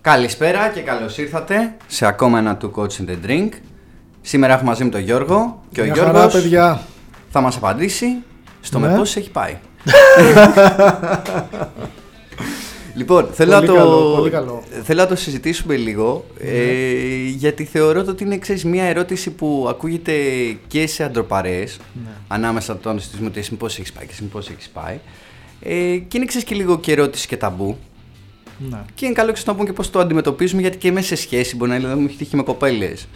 [0.00, 3.48] Καλησπέρα και καλώς ήρθατε σε ακόμα ένα του Coach in the Drink.
[4.20, 6.82] Σήμερα έχουμε μαζί με τον Γιώργο και ο Μια Γιώργος χαρά, παιδιά.
[7.30, 8.06] θα μας απαντήσει
[8.60, 8.88] στο Ναι.
[8.88, 9.56] με πώς έχει πάει.
[12.94, 14.62] λοιπόν, θέλω Πολύ να, το, καλό, πολύ καλό.
[14.82, 16.72] θέλω να το συζητήσουμε λίγο ε,
[17.26, 20.12] γιατί θεωρώ ότι είναι ξέρεις, μια ερώτηση που ακούγεται
[20.66, 22.10] και σε αντροπαρές Ναι.
[22.28, 24.98] ανάμεσα τον συζητήσουμε ότι εσύ πώς έχεις πάει και εσύ πώς έχεις πάει
[25.62, 27.78] ε, και είναι ξέρεις και λίγο και ερώτηση και ταμπού
[28.70, 28.78] Ναι.
[28.94, 31.56] και είναι καλό ξέρεις, να πούμε και πώς το αντιμετωπίζουμε, γιατί και μέσα σε σχέση
[31.56, 33.08] μπορεί να είναι, δηλαδή, μου έχει τύχει με κοπέλες.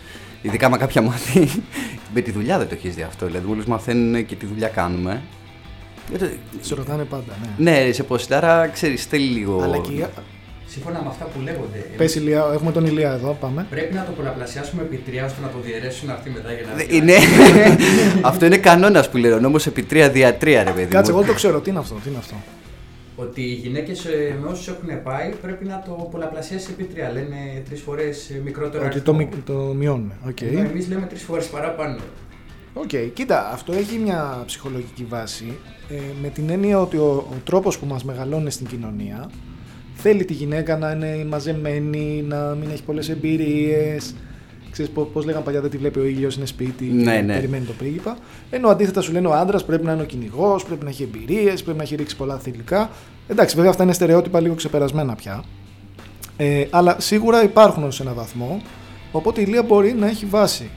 [0.42, 1.48] Ειδικά με κάποια μάθη.
[2.14, 3.26] με τη δουλειά δεν το έχεις δει αυτό.
[3.26, 5.22] Δηλαδή, μόλι μαθαίνουν και τη δουλειά κάνουμε.
[6.10, 7.70] Γιατί- Σε ρωτάνε πάντα, ναι.
[7.86, 8.30] Ναι, σε πώς.
[8.30, 9.62] Άρα ξέρεις, θέλει λίγο.
[9.62, 10.06] Αλλά και η-
[10.66, 13.66] Σύμφωνα με αυτά που λέγονται, Πες Ηλία, έχουμε τον Ηλία εδώ, πάμε.
[13.70, 16.74] πρέπει να το πολλαπλασιάσουμε επί τρία ώστε να το διαιρέσουν αυτοί μετά για να.
[16.74, 17.14] Δε- Είναι...
[18.30, 19.46] αυτό είναι κανόνας που λένε.
[19.46, 20.86] Όμω επί τρία δια τρία, ρε παιδί.
[20.90, 21.18] Κάτσε, μου.
[21.18, 21.60] εγώ το ξέρω.
[21.60, 22.34] Τι είναι αυτό, τι είναι αυτό.
[23.16, 24.06] Ότι οι γυναίκες
[24.42, 27.10] με όσους έχουν πάει πρέπει να το πολλαπλασιάσει επί τρία.
[27.12, 30.12] Λένε τρεις φορές μικρότερο Ότι το, μει- το μειώνουν.
[30.28, 30.40] Οκ.
[30.40, 31.96] Εμείς λέμε τρεις φορές παραπάνω.
[32.74, 35.56] Οκ, κοίτα, αυτό έχει μια ψυχολογική βάση
[35.90, 39.30] ε, με την έννοια ότι ο, ο τρόπος που μας μεγαλώνει στην κοινωνία
[39.94, 44.14] θέλει τη γυναίκα να είναι μαζεμένη, να μην έχει πολλές εμπειρίες.
[44.74, 47.34] Ξέρεις πώς, πώς λέγανε παλιά δεν τη βλέπει ο ήλιος, είναι σπίτι Ναι, και ναι.
[47.34, 48.16] περιμένει το πρίγκιπα.
[48.50, 51.62] Ενώ αντίθετα σου λένε ο άντρας πρέπει να είναι ο κυνηγός, πρέπει να έχει εμπειρίες,
[51.62, 52.90] πρέπει να έχει ρίξει πολλά θηλυκά.
[53.28, 55.44] Εντάξει, βέβαια αυτά είναι στερεότυπα λίγο ξεπερασμένα πια.
[56.36, 58.62] Ε, αλλά σίγουρα υπάρχουν σε έναν βαθμό,
[59.12, 60.70] οπότε η Λία μπορεί να έχει βάση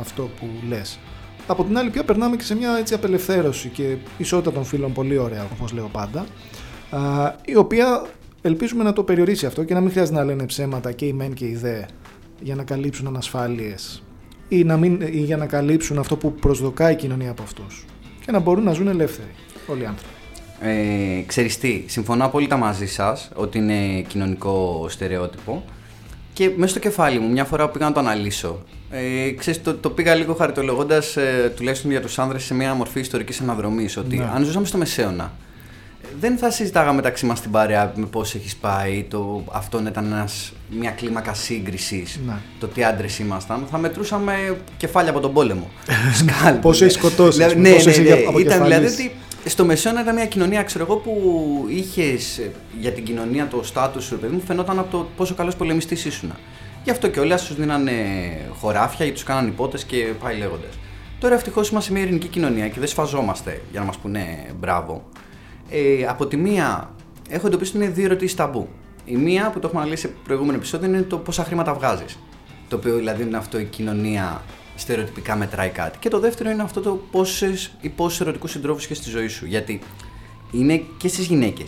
[0.00, 0.98] αυτό που λες.
[1.46, 5.18] Από την άλλη πια περνάμε και σε μια έτσι απελευθέρωση και ισότητα των φίλων πολύ
[5.18, 6.26] ωραία, όπως λέω πάντα,
[6.90, 8.06] α, η οποία
[8.42, 11.32] ελπίζουμε να το περιορίσει αυτό και να μην χρειάζεται να λένε ψέματα και οι μεν
[11.34, 11.82] και οι δε
[12.40, 14.02] για να καλύψουν ανασφάλειες
[14.48, 17.84] ή, να μην, ή για να καλύψουν αυτό που προσδοκάει η κοινωνία από αυτούς
[18.24, 19.28] και να μπορούν να ζουν ελεύθεροι
[19.66, 20.12] όλοι οι άνθρωποι.
[20.60, 25.64] Ε, ξέρεις τι, συμφωνώ απόλυτα μαζί σας ότι είναι κοινωνικό στερεότυπο
[26.32, 29.74] και μέσα στο κεφάλι μου μια φορά που πήγα να το αναλύσω ε, ξέρεις, το,
[29.74, 34.16] το πήγα λίγο χαριτολογώντας ε, τουλάχιστον για τους άνδρες σε μια μορφή ιστορικής αναδρομής ότι
[34.16, 34.30] Ναι.
[34.34, 35.47] αν ζούσαμε στο Μεσαίωνα ε,
[36.20, 40.12] δεν θα συζητάγαμε μεταξύ μας την παρέα με πώς έχεις πάει το, αυτό να ήταν
[40.12, 42.32] ένας, μια κλίμακα σύγκρισης Ναι.
[42.60, 45.70] το τι άντρες ήμασταν θα μετρούσαμε κεφάλια από τον πόλεμο
[46.20, 46.90] Σκάλπ, Πόσο ναι.
[46.90, 48.10] έχεις σκοτώσει, ας Δηλαδή, πούμε, ναι, πόσο ναι, είσαι ναι.
[48.10, 48.44] αποκεφαλής.
[48.44, 49.12] Ήταν δηλαδή ότι
[49.50, 51.12] στο Μεσαίωνα ήταν μια κοινωνία, ξέρω εγώ, που
[51.68, 52.40] είχες
[52.80, 56.04] για την κοινωνία το στάτους σου, ρε παιδί μου, φαινόταν από το πόσο καλός πολεμιστής
[56.04, 56.32] ήσουν.
[56.84, 57.92] Γι' αυτό και όλα σου δίνανε
[58.60, 60.78] χωράφια ή τους κάνανε υπότες και πάει λέγοντας.
[61.20, 65.08] Τώρα ευτυχώς είμαστε σε μια ειρηνική κοινωνία και δεν σφαζόμαστε για να μας πούνε μπράβο.
[65.70, 66.94] Ε, από τη μία,
[67.28, 68.68] έχω εντοπίσει ότι είναι δύο ερωτήσει ταμπού.
[69.04, 72.04] Η μία που το έχουμε αναλύσει σε προηγούμενο επεισόδιο είναι το πόσα χρήματα βγάζει.
[72.68, 74.42] Το οποίο δηλαδή είναι αυτό η κοινωνία
[74.74, 75.98] στερεοτυπικά μετράει κάτι.
[75.98, 79.46] Και το δεύτερο είναι αυτό το πόσες ή πόσου ερωτικού συντρόφου είχε στη ζωή σου.
[79.46, 79.80] Γιατί
[80.50, 81.64] είναι και στι γυναίκε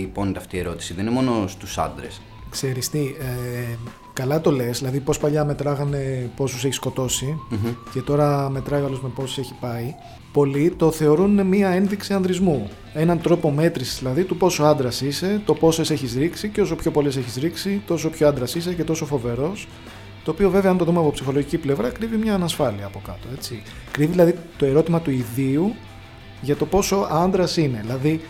[0.00, 2.06] υπόνεται αυτή η ερώτηση, δεν είναι μόνο στου άντρε.
[2.50, 3.76] Ξέρεις τι, ε,
[4.16, 7.38] καλά το λες, δηλαδή πώς παλιά μετράγανε πόσους έχει σκοτώσει
[7.92, 9.94] και τώρα μετράει όλος με πόσους έχει πάει.
[10.32, 12.68] Πολλοί το θεωρούν μία ένδειξη ανδρισμού.
[12.92, 16.90] Έναν τρόπο μέτρησης δηλαδή του πόσο άντρας είσαι, το πόσες έχεις ρίξει και όσο πιο
[16.90, 19.68] πολλές έχεις ρίξει, τόσο πιο άντρας είσαι και τόσο φοβερός.
[20.24, 23.28] Το οποίο βέβαια, αν το δούμε από ψυχολογική πλευρά, κρύβει μια ανασφάλεια από κάτω.
[23.34, 23.62] Έτσι.
[23.90, 25.74] Κρύβει δηλαδή το ερώτημα του ιδίου
[26.40, 27.80] για το πόσο άντρας είναι.
[27.82, 28.20] Δηλαδή,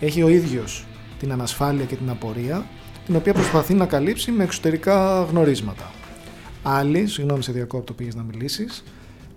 [0.00, 0.84] έχει ο ίδιος
[1.18, 2.66] την ανασφάλεια και την απορία,
[3.10, 5.90] την οποία προσπαθεί να καλύψει με εξωτερικά γνωρίσματα.
[6.62, 8.84] Άλλοι, συγγνώμη σε διακόπτω, πήγες να μιλήσεις,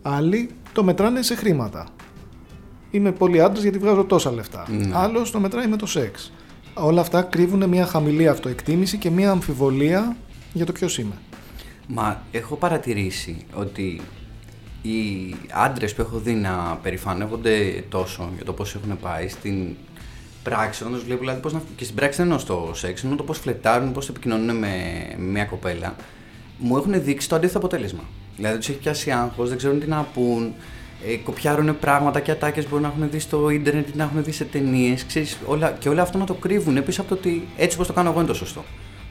[0.02, 1.88] άλλοι το μετράνε σε χρήματα.
[2.92, 4.68] Είμαι πολύ άντρας γιατί βγάζω τόσα λεφτά.
[4.70, 4.90] Ναι.
[4.94, 6.32] Άλλος το μετράει με το σεξ.
[6.74, 10.16] Όλα αυτά κρύβουν μια χαμηλή αυτοεκτίμηση και μια αμφιβολία
[10.54, 11.18] για το ποιος είμαι.
[11.88, 14.02] Μα έχω παρατηρήσει ότι
[14.82, 19.76] οι άντρες που έχω δει να περηφανεύονται τόσο για το πώς έχουν πάει στην
[20.44, 23.18] πράξη, όταν τους βλέπω δηλαδή πώς να, και στην πράξη δεν εννοώ στο σεξ, εννοώ
[23.18, 24.68] το πώς φλετάρουν, πώς επικοινωνούν με,
[25.18, 25.96] με μια κοπέλα,
[26.58, 28.04] μου έχουν δείξει το αντίθετο αποτέλεσμα.
[28.36, 30.54] Δηλαδή τους έχει πιάσει άγχος, δεν ξέρουν τι να πούν,
[31.08, 34.32] ε, κοπιάρουν πράγματα και ατάκες μπορεί να έχουν δει στο ίντερνετ ή να έχουν δει
[34.32, 35.06] σε ταινίες.
[35.80, 38.20] Και όλα αυτό να το κρύβουν πίσω από το ότι έτσι όπως το κάνω εγώ
[38.20, 38.64] είναι το σωστό.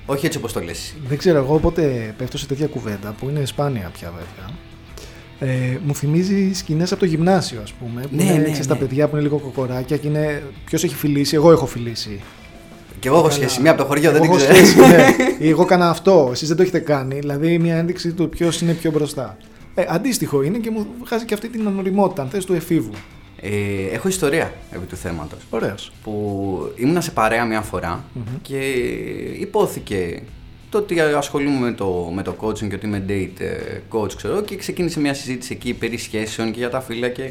[0.07, 0.71] Όχι έτσι όπως το λες.
[0.71, 0.95] εσύ.
[1.07, 4.72] Δεν ξέρω, εγώ όποτε πέφτω σε τέτοια κουβέντα που είναι σπάνια πια βέβαια.
[5.47, 8.01] Ε, μου θυμίζει σκηνές από το γυμνάσιο, ας πούμε.
[8.01, 8.65] Που Ναι, είναι, ναι, ξέρεις, ναι.
[8.67, 10.43] τα παιδιά που είναι λίγο κοκοράκια και είναι.
[10.65, 12.21] Ποιος έχει φιλήσει, εγώ έχω φιλήσει.
[12.99, 13.39] Και εγώ έχω Καλά.
[13.39, 13.61] σχέση.
[13.61, 14.67] Μία από το χωριό, δεν Εγώ την έχω ξέρω.
[14.67, 15.07] σχέση, ναι.
[15.47, 17.19] Ή εγώ έκανα αυτό, εσείς δεν το έχετε κάνει.
[17.19, 19.37] Δηλαδή μια ένδειξη του ποιος είναι πιο μπροστά.
[19.75, 22.91] Ε, αντίστοιχο είναι και μου βγάζει και αυτή την ανοριμότητα, αν θες, του εφήβου.
[23.41, 23.49] Ε,
[23.95, 25.39] έχω ιστορία επί του θέματος.
[25.51, 25.93] Ωραίος.
[26.03, 28.05] Που ήμουνα σε παρέα μια φορα
[28.43, 28.59] και
[29.41, 30.23] υπόθηκε
[30.73, 34.43] το ότι ασχολούμαι με το, με το coaching και ότι είμαι date ε, coach, ξέρω,
[34.43, 37.31] και ξεκίνησε μια συζήτηση εκεί περί σχέσεων και για τα φύλλα και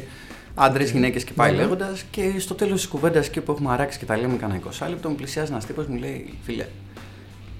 [0.54, 1.62] άντρες, γυναίκες και πάει Ναι, ναι.
[1.62, 2.04] λέγοντας.
[2.10, 5.08] Και στο τέλος της κουβέντας εκεί που έχουμε αράξει και τα λέμε κανένα 20 λεπτό,
[5.08, 6.66] μου πλησιάζει ένας τύπος μου λέει: Φίλε,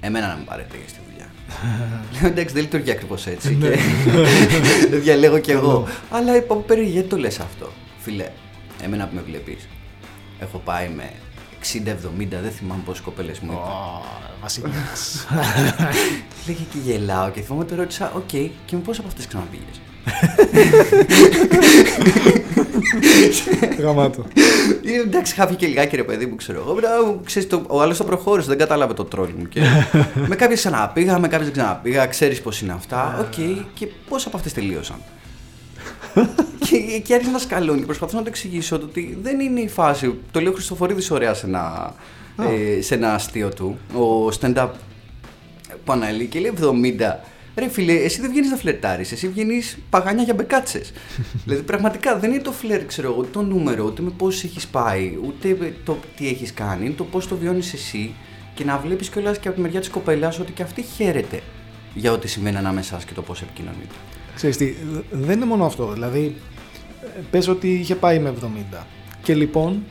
[0.01, 1.31] Εμένα να με πάρετε για στη δουλειά.
[2.21, 3.55] Λέω εντάξει, δεν λειτουργεί ακριβώς έτσι.
[3.61, 3.69] και
[4.91, 5.87] δεν διαλέγω κι εγώ.
[6.11, 7.73] Αλλά είπα περί γιατί το λες αυτό.
[7.99, 8.29] Φίλε,
[8.83, 9.69] εμένα που με βλέπεις.
[10.41, 11.11] Έχω πάει με
[11.63, 13.71] 60-70, δεν θυμάμαι πόσες κοπέλες μου είπαν.
[14.43, 14.71] Βασιλιά.
[16.47, 19.81] Λέγε και γελάω και θυμάμαι το ρώτησα, οκ, και με πόσες από αυτές ξαναπήγες;
[23.83, 24.25] Γαμάτο.
[24.85, 26.75] Ε, Εντάξει, χάθηκε λιγάκι ρε παιδί μου, ξέρω εγώ.
[26.75, 26.89] Μετά,
[27.25, 29.49] ξέρεις, το, ο άλλος το προχώρησε, δεν κατάλαβε το τρόλ μου.
[29.49, 29.61] Και
[30.29, 33.17] με κάποιες ξαναπήγα, με κάποιες δεν ξαναπήγα, ξέρεις πώς είναι αυτά.
[33.21, 33.35] Οκ,
[33.75, 34.97] και πόσες από αυτές τελείωσαν.
[36.67, 39.69] και, και άρχισε να σκαλώνει και προσπαθώ να το εξηγήσω το ότι δεν είναι η
[39.69, 40.15] φάση.
[40.31, 41.95] Το λέει ο Χριστοφορίδης ωραία σε ένα,
[42.39, 43.79] ε, σε ένα αστείο του.
[43.95, 44.69] Ο stand-up
[45.85, 47.21] που αναλύει και λέει 70.
[47.57, 50.93] Ρε φίλε, εσύ δεν βγαίνεις να φλερτάρεις, εσύ βγαίνεις παγάνια για μπεκάτσες.
[51.45, 55.19] δηλαδή, πραγματικά δεν είναι το φλερ, ξέρω εγώ, το νούμερο, ούτε με πόσου έχεις πάει,
[55.27, 58.15] ούτε το τι έχεις κάνει, είναι το πώς το βιώνεις εσύ
[58.55, 61.41] και να βλέπεις κιόλας και από τη μεριά της κοπέλας ότι και αυτή χαίρεται
[61.95, 63.95] για ό,τι σημαίνει ανάμεσά σας και το πώς επικοινωνείτε.
[64.35, 64.75] Ξέρεις τι,
[65.11, 65.93] δεν είναι μόνο αυτό.
[65.93, 66.37] Δηλαδή,
[67.17, 68.87] ε, πες ότι είχε πάει με 70.
[69.23, 69.85] Και λοιπόν,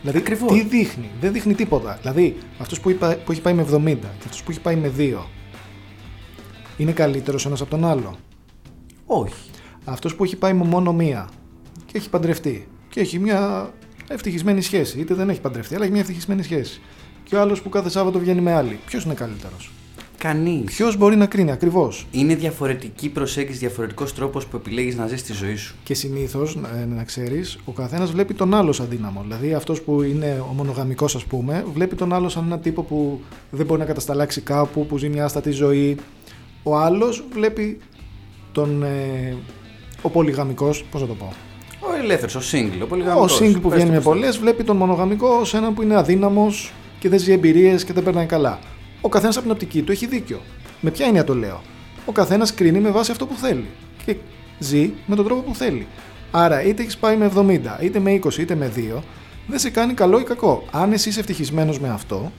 [0.00, 0.52] δηλαδή, Ακριβώς.
[0.52, 1.98] τι δείχνει; Δεν δείχνει τίποτα.
[2.02, 4.88] Δηλαδή, αυτός που, είπα- που έχει πάει με 70 και αυτός που έχει πάει με
[4.96, 5.26] 2
[6.76, 8.16] είναι καλύτερος ένας από τον άλλο;
[9.06, 9.34] Όχι.
[9.84, 11.28] Αυτός που έχει πάει με μόνο μία
[11.86, 13.70] και έχει παντρευτεί και έχει μια
[14.08, 16.80] ευτυχισμένη σχέση, είτε δεν έχει παντρευτεί, αλλά έχει μια ευτυχισμένη σχέση.
[17.24, 18.78] Και ο άλλος που κάθε Σάββατο βγαίνει με άλλη.
[18.86, 19.70] Ποιος είναι καλύτερος;
[20.18, 20.62] Κανείς.
[20.64, 22.06] Ποιος μπορεί να κρίνει ακριβώς.
[22.10, 25.74] Είναι διαφορετική προσέγγιση, διαφορετικός τρόπος που επιλέγεις να ζεις τη ζωή σου.
[25.84, 26.58] Και συνήθως,
[26.96, 29.20] να ξέρεις, ο καθένας βλέπει τον άλλος σαν δύναμο.
[29.22, 33.20] Δηλαδή, αυτός που είναι ο μονογαμικός, ας πούμε, βλέπει τον άλλος σαν έναν τύπο που
[33.50, 35.96] δεν μπορεί να κατασταλάξει κάπου, που ζει μια άστατη ζωή.
[36.62, 37.78] Ο άλλος βλέπει
[38.52, 38.82] τον.
[38.82, 39.36] Ε,
[40.02, 41.32] ο πολυγαμικός, πώς να το πω.
[41.80, 43.40] Ο ελεύθερος, ο single, ο Ο πολυγαμικός.
[43.40, 45.82] single που Πες βγαίνει το με πώς το- πολλές βλέπει τον μονογαμικό ως έναν που
[45.82, 48.58] είναι αδύναμος και δεν ζει εμπειρίες και δεν περνάει καλά.
[49.06, 50.40] Ο καθένας από την οπτική του έχει δίκιο.
[50.80, 51.60] Με ποια έννοια το λέω;
[52.04, 53.66] Ο καθένας κρίνει με βάση αυτό που θέλει.
[54.04, 54.16] Και
[54.58, 55.86] ζει με τον τρόπο που θέλει.
[56.30, 59.02] Άρα, είτε έχεις πάει με 70, είτε με 20, είτε με 2,
[59.46, 60.64] δεν σε κάνει καλό ή κακό.
[60.70, 62.32] Αν εσύ είσαι ευτυχισμένος με αυτό,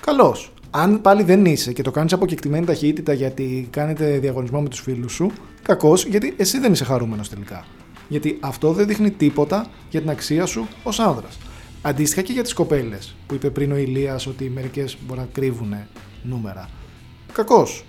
[0.00, 0.36] καλώ.
[0.70, 4.80] Αν πάλι δεν είσαι και το κάνεις από κεκτημένη ταχύτητα γιατί κάνετε διαγωνισμό με τους
[4.80, 5.30] φίλους σου,
[5.62, 7.64] κακός γιατί εσύ δεν είσαι χαρούμενος τελικά.
[8.08, 11.38] Γιατί αυτό δεν δείχνει τίποτα για την αξία σου ως άνδρας.
[11.82, 15.74] Αντίστοιχα και για τις κοπέλες που είπε πριν ο Ηλίας ότι μερικές μπορεί να κρύβουν
[16.22, 16.68] νούμερα.
[17.32, 17.84] Κακός.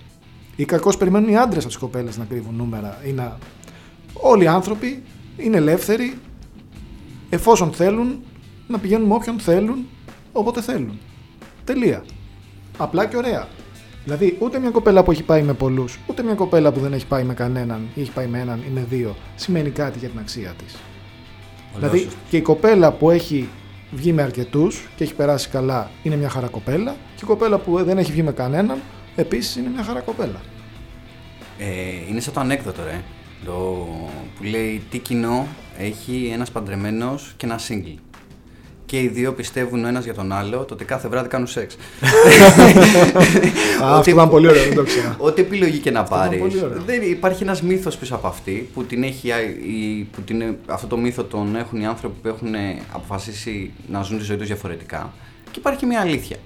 [0.56, 3.00] Ή κακώ περιμένουν οι άντρες από τις κοπέλες να κρύβουν νούμερα.
[3.06, 3.38] Ή να...
[4.12, 5.02] Όλοι οι άνθρωποι
[5.36, 6.18] είναι ελεύθεροι
[7.30, 8.20] εφόσον θέλουν
[8.66, 9.86] να πηγαίνουν με όποιον θέλουν
[10.32, 10.98] όποτε θέλουν.
[11.64, 12.04] Τελεία.
[12.76, 13.48] Απλά και ωραία.
[14.04, 17.06] Δηλαδή, ούτε μια κοπέλα που έχει πάει με πολλούς, ούτε μια κοπέλα που δεν έχει
[17.06, 20.18] πάει με κανέναν ή έχει πάει με έναν ή με δύο, σημαίνει κάτι για την
[20.18, 20.76] αξία της.
[21.74, 22.20] Δηλαδή, Ολόσωστο.
[22.30, 23.48] και η κοπέλα που έχει
[23.94, 27.84] βγει με αρκετούς και έχει περάσει καλά είναι μια χαρά κοπέλα, και η κοπέλα που
[27.84, 28.80] δεν έχει βγει με κανέναν
[29.16, 30.40] επίσης είναι μια χαρά κοπέλα.
[31.58, 31.66] Ε,
[32.08, 33.00] είναι σαν το ανέκδοτο, ρε.
[33.44, 33.52] Το
[34.36, 35.46] που λέει τι κοινό
[35.78, 37.98] έχει ένας παντρεμένος και ένα single.
[38.86, 41.76] Και οι δύο πιστεύουν ο ένας για τον άλλο το ότι κάθε βράδυ κάνουν σεξ.
[43.82, 45.16] Α, αυτό ήταν πολύ ωραίο, δεν το ξέρα.
[45.18, 46.38] Ό,τι επιλογή και να ήταν πάρεις.
[46.38, 46.82] πολύ ωραίο.
[46.86, 50.96] Δεν υπάρχει ένας μύθος πίσω από αυτή που, την έχει, η- που την, αυτό το
[50.96, 52.54] μύθο τον έχουν οι άνθρωποι που έχουν
[52.92, 55.12] αποφασίσει να ζουν τη ζωή τους διαφορετικά.
[55.50, 56.36] Και υπάρχει μια αλήθεια.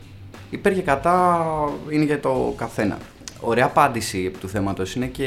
[0.51, 1.45] Υπέρ και κατά
[1.91, 2.99] είναι για το καθένα.
[3.41, 5.27] Ωραία απάντηση επί του θέματος είναι και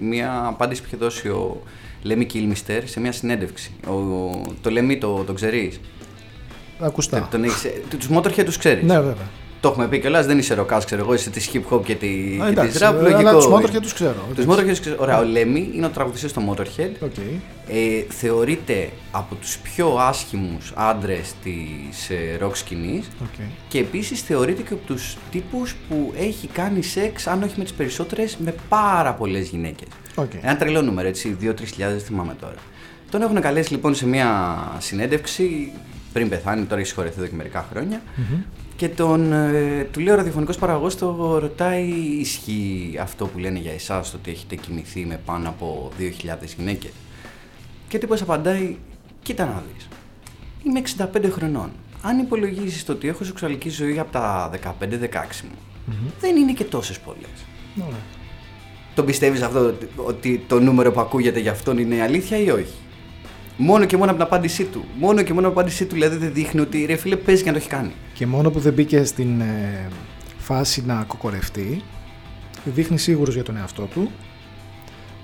[0.00, 1.62] μια απάντηση που είχε δώσει ο
[2.02, 3.70] Λέμι Κίλμιστερ σε μια συνέντευξη.
[3.86, 3.92] Ο,
[4.62, 5.80] το Λέμι το, το ξέρεις;
[6.80, 7.28] Ακουστά.
[7.30, 8.84] Τον έχεις, τους Motorhead τους ξέρεις.
[8.84, 9.28] Ναι, βέβαια.
[9.60, 12.06] Το έχουμε πει κιόλας, δεν είσαι ροκάς, ξέρω εγώ, είσαι της hip hop και τη,
[12.06, 12.94] Α, και εντάξει, της rap.
[12.94, 13.16] ε, Λογικό.
[13.18, 14.14] αλλά τους Motorhead τους ξέρω.
[14.34, 14.96] Τους Motorhead τους ξέρω.
[14.98, 16.90] Ωραία, ο Λέμι είναι ο τραγουδιστής στο Motorhead.
[17.00, 17.16] OK.
[17.68, 23.44] Ε, θεωρείται από τους πιο άσχημους άντρες της ε, rock σκηνής οκ.
[23.68, 27.72] και επίσης θεωρείται και από τους τύπους που έχει κάνει σεξ, αν όχι με τις
[27.72, 29.88] περισσότερες, με πάρα πολλές γυναίκες.
[30.14, 30.30] Οκ.
[30.42, 32.54] Ένα τρελό νούμερο, έτσι, 2-3 χιλιάδες, δεν θυμάμαι τώρα.
[33.10, 35.72] Τον έχουν καλέσει λοιπόν σε μια συνέντευξη,
[36.14, 38.02] πριν πεθάνει, τώρα έχει συγχωρεθεί εδώ και μερικά χρόνια,
[38.76, 41.84] και τον, ε, του λέει ο ραδιοφωνικός παραγωγός, το ρωτάει,
[42.20, 46.90] ισχύει αυτό που λένε για εσάς, το ότι έχετε κοιμηθεί με πάνω από 2.000 γυναίκες;
[47.88, 48.76] Και τύπος απαντάει,
[49.22, 49.88] κοίτα να δεις,
[50.66, 51.70] είμαι 65 χρονών.
[52.02, 55.58] Αν υπολογίσεις το ότι έχω σεξουαλική ζωή από τα 15-16 μου,
[56.20, 57.44] δεν είναι και τόσες πολλές.
[57.86, 58.00] Ωραία.
[58.94, 62.74] Τον πιστεύεις αυτό ότι- ότι το νούμερο που ακούγεται για αυτόν είναι αλήθεια ή όχι;
[63.56, 64.84] Μόνο και μόνο από την απάντησή του.
[64.98, 67.46] Μόνο και μόνο από την απάντησή του δηλαδή δεν δείχνει ότι ρε φίλε παίζει και
[67.50, 67.92] να το έχει κάνει.
[68.14, 69.88] Και μόνο που δεν μπήκε στην ε,
[70.38, 71.82] φάση να κοκορευτεί,
[72.64, 74.10] δείχνει σίγουρος για τον εαυτό του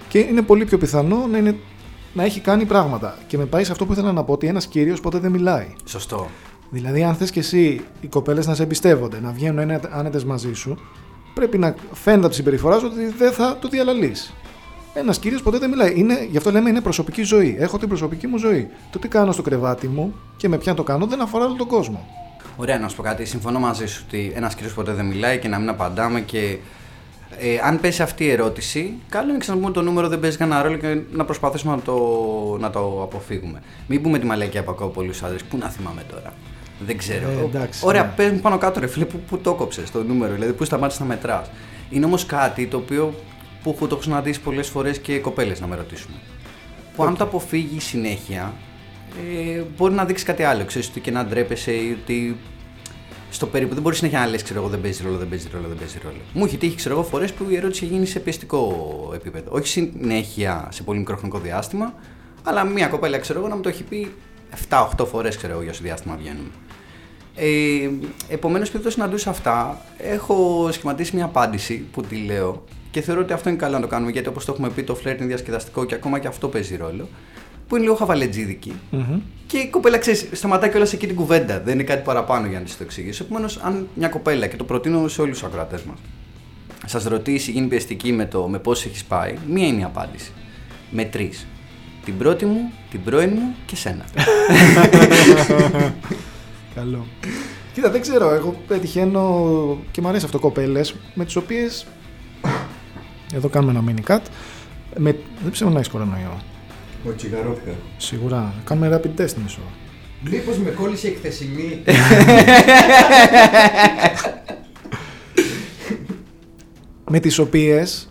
[0.09, 1.57] και είναι πολύ πιο πιθανό να, είναι,
[2.13, 3.19] να έχει κάνει πράγματα.
[3.27, 5.67] Και με πάει σε αυτό που ήθελα να πω ότι ένας κύριος ποτέ δεν μιλάει.
[5.85, 6.29] Σωστό.
[6.71, 10.53] Δηλαδή, αν θες και εσύ οι κοπέλες να σε εμπιστεύονται, να βγαίνουν ένα- άνετες μαζί
[10.53, 10.79] σου,
[11.35, 14.35] πρέπει να φαίνεται από τη συμπεριφορά σου ότι δεν θα το διαλαλείς.
[14.95, 15.93] Ένας κύριος ποτέ δεν μιλάει.
[15.97, 17.57] Είναι, γι' αυτό λέμε είναι προσωπική ζωή.
[17.59, 18.69] Έχω την προσωπική μου ζωή.
[18.91, 21.67] Το τι κάνω στο κρεβάτι μου και με ποιον το κάνω δεν αφορά όλο τον
[21.67, 22.07] κόσμο.
[22.57, 23.25] Ωραία, να σου πω κάτι.
[23.25, 26.59] Συμφωνώ μαζί σου ότι ένας κύριος ποτέ δεν μιλάει και να μην απαντάμε και.
[27.39, 30.63] Ε, αν πέσει αυτή η ερώτηση, καλό είναι να ξαναπούμε το νούμερο δεν παίζει κανένα
[30.63, 31.97] ρόλο και να προσπαθήσουμε να το,
[32.61, 33.63] να το αποφύγουμε.
[33.87, 35.43] Μην πούμε τη μαλακή από ακούω πολλούς άντρες.
[35.43, 36.33] Πού να θυμάμαι τώρα;
[36.87, 37.29] Δεν ξέρω.
[37.29, 38.13] Ε, εντάξει, Ωραία, ναι.
[38.17, 41.01] πες μου πάνω κάτω, ρε φίλε, πού, πού το κόψες το νούμερο, δηλαδή πού σταμάτησες
[41.01, 41.51] να μετράς.
[41.91, 43.15] Είναι όμως κάτι το οποίο
[43.62, 46.11] που έχω το έχω συναντήσει πολλές φορές και κοπέλες να με ρωτήσουν.
[46.97, 48.55] Που αν το αποφύγει συνέχεια,
[49.57, 50.64] ε, μπορεί να δείξει κάτι άλλο.
[50.64, 52.37] Ξέρεις ότι και να ντρέπεσαι ή ότι
[53.31, 55.69] στο περίπου δεν μπορείς συνέχεια να λες: Ξέρω εγώ, δεν παίζει ρόλο, δεν παίζει ρόλο,
[55.69, 56.17] δεν παίζει ρόλο.
[56.33, 59.50] Μου έχει τύχει, ξέρω εγώ, φορές που η ερώτηση έχει γίνει σε πιεστικό επίπεδο.
[59.52, 61.95] Όχι συνέχεια σε πολύ μικρό χρονικό διάστημα,
[62.43, 64.12] αλλά μία κοπέλα, ξέρω εγώ, να μου το έχει πει
[64.69, 66.50] 7-8 φορές, ξέρω εγώ, για όσο διάστημα βγαίνουμε.
[67.35, 67.91] Ε,
[68.29, 73.33] Επομένως, επειδή το συναντούσα αυτά, έχω σχηματίσει μια απάντηση που τη λέω και θεωρώ ότι
[73.33, 75.85] αυτό είναι καλό να το κάνουμε γιατί όπως το έχουμε πει, το φλερτ είναι διασκεδαστικό
[75.85, 77.09] και ακόμα και αυτό παίζει ρόλο.
[77.69, 78.73] Που είναι λίγο χαβαλετζίδικη.
[79.47, 81.61] Και η κοπέλα, ξέρεις, σταματάει κιόλας εκεί την κουβέντα.
[81.61, 83.25] Δεν είναι κάτι παραπάνω για να της το εξηγήσω.
[83.25, 85.99] Επομένως, αν μια κοπέλα, και το προτείνω σε όλους τους ακροατές μας,
[86.87, 90.33] σας ρωτήσει, γίνει πιεστική με το με πώς έχεις πάει, μία είναι η απάντηση.
[90.91, 91.47] Με τρεις.
[92.05, 94.05] Την πρώτη μου, την πρώην μου και σένα.
[96.75, 97.07] Καλό.
[97.75, 98.31] Κοίτα, δεν ξέρω.
[98.35, 99.49] Εγώ πετυχαίνω
[99.91, 101.87] και μου αρέσει αυτό κοπέλες με τις οποίες.
[103.35, 104.21] Εδώ κάνουμε ένα mini cut.
[104.97, 105.11] Με...
[105.43, 106.41] Δεν πιστεύω να έχεις κορονοϊό.
[107.07, 107.73] Ο τσιγαρόβηχας.
[107.97, 108.55] Σίγουρα.
[108.65, 109.61] Κάνουμε rapid test μισό.
[110.31, 111.83] Μήπως με κόλλησε η χθεσινή.
[117.11, 118.11] με τις οποίες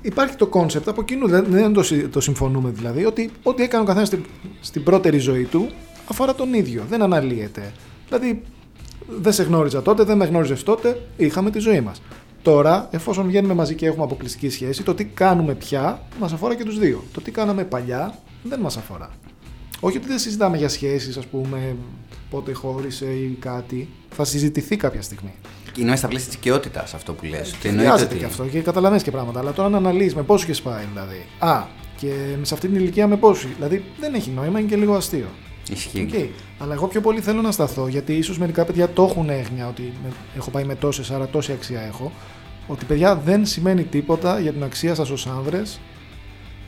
[0.00, 3.82] υπάρχει το concept από κοινού, δεν, δεν το, συ- το συμφωνούμε δηλαδή, ότι ό,τι έκανε
[3.82, 4.24] ο καθένας στην,
[4.60, 5.68] στην πρώτερη ζωή του
[6.10, 7.72] αφορά τον ίδιο, δεν αναλύεται.
[8.08, 8.42] Δηλαδή,
[9.08, 12.02] δεν σε γνώριζα τότε, δεν με γνώριζες τότε, είχαμε τη ζωή μας.
[12.42, 16.64] Τώρα, εφόσον βγαίνουμε μαζί και έχουμε αποκλειστική σχέση, το τι κάνουμε πια μας αφορά και
[16.64, 17.04] τους δύο.
[17.12, 19.10] Το τι κάναμε παλιά δεν μας αφορά.
[19.80, 21.76] Όχι ότι δεν συζητάμε για σχέσεις, ας πούμε,
[22.30, 23.88] πότε χώρισε ή κάτι.
[24.10, 25.34] Θα συζητηθεί κάποια στιγμή.
[25.76, 27.54] Είναι στα πλαίσια της οικειότητας αυτό που λες.
[27.60, 29.40] Χρειάζεται και αυτό και καταλαβαίνεις και πράγματα.
[29.40, 31.26] Αλλά τώρα να αναλύεις με πόσο έχει πάει δηλαδή.
[31.38, 31.62] Α,
[31.96, 33.48] και σε αυτή την ηλικία με πόσο.
[33.54, 35.26] Δηλαδή δεν έχει νόημα, είναι και λίγο αστείο.
[35.70, 36.08] Ισχύει.
[36.12, 36.28] Οκ.
[36.62, 39.92] Αλλά εγώ πιο πολύ θέλω να σταθώ γιατί ίσως μερικά παιδιά το έχουν έγνοια ότι
[40.02, 42.12] με- έχω πάει με τόσες, άρα τόση αξία έχω.
[42.66, 45.80] Ότι παιδιά δεν σημαίνει τίποτα για την αξία σας ως άνδρες.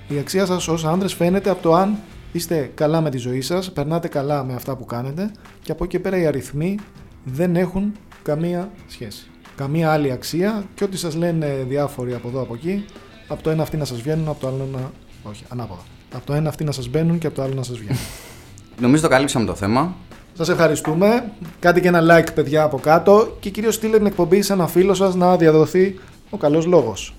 [0.08, 1.98] Η αξία σας ως άνδρες φαίνεται από το αν
[2.32, 5.30] είστε καλά με τη ζωή σας, περνάτε καλά με αυτά που κάνετε
[5.62, 6.78] και από εκεί και πέρα οι αριθμοί
[7.24, 9.26] δεν έχουν καμία σχέση.
[9.56, 12.84] Καμία άλλη αξία και ό,τι σας λένε διάφοροι από εδώ από εκεί,
[13.28, 14.90] από το ένα αυτοί να σας βγαίνουν, από το άλλο να...
[15.22, 15.82] Όχι, ανάποδα.
[16.14, 17.98] Από το ένα αυτοί να σας μπαίνουν και από το άλλο να σας βγαίνουν.
[18.78, 19.94] Νομίζω το καλύψαμε το θέμα.
[20.36, 21.32] σας ευχαριστούμε.
[21.58, 24.94] Κάντε και ένα like παιδιά από κάτω και κυρίως στείλτε την εκπομπή σε ένα φίλο
[24.94, 25.98] σας να διαδοθεί
[26.30, 27.14] ο καλός λόγος.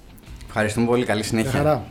[0.47, 1.05] Ευχαριστούμε πολύ.
[1.05, 1.49] Καλή συνέχεια.
[1.49, 1.83] Γεια χαρά.